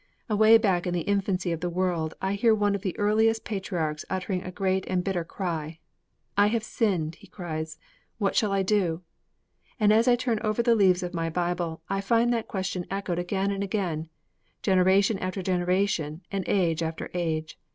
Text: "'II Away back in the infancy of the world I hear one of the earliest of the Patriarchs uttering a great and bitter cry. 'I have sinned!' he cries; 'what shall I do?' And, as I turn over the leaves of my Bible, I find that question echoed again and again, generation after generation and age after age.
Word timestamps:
"'II 0.31 0.33
Away 0.33 0.57
back 0.57 0.87
in 0.87 0.95
the 0.95 1.01
infancy 1.01 1.51
of 1.51 1.59
the 1.59 1.69
world 1.69 2.15
I 2.23 2.33
hear 2.33 2.55
one 2.55 2.73
of 2.73 2.81
the 2.81 2.97
earliest 2.97 3.41
of 3.41 3.43
the 3.43 3.49
Patriarchs 3.49 4.03
uttering 4.09 4.41
a 4.41 4.49
great 4.51 4.83
and 4.87 5.03
bitter 5.03 5.23
cry. 5.23 5.77
'I 6.35 6.47
have 6.47 6.63
sinned!' 6.63 7.13
he 7.21 7.27
cries; 7.27 7.77
'what 8.17 8.35
shall 8.35 8.51
I 8.51 8.63
do?' 8.63 9.03
And, 9.79 9.93
as 9.93 10.07
I 10.07 10.15
turn 10.15 10.39
over 10.43 10.63
the 10.63 10.73
leaves 10.73 11.03
of 11.03 11.13
my 11.13 11.29
Bible, 11.29 11.83
I 11.87 12.01
find 12.01 12.33
that 12.33 12.47
question 12.47 12.87
echoed 12.89 13.19
again 13.19 13.51
and 13.51 13.63
again, 13.63 14.09
generation 14.63 15.19
after 15.19 15.43
generation 15.43 16.21
and 16.31 16.49
age 16.49 16.81
after 16.81 17.11
age. 17.13 17.59